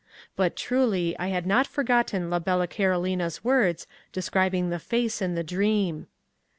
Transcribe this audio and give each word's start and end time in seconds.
But, 0.35 0.55
truly, 0.55 1.15
I 1.19 1.27
had 1.27 1.45
not 1.45 1.67
forgotten 1.67 2.31
la 2.31 2.39
bella 2.39 2.65
Carolina's 2.65 3.43
words 3.43 3.85
describing 4.11 4.71
the 4.71 4.79
face 4.79 5.21
in 5.21 5.35
the 5.35 5.43
dream. 5.43 6.07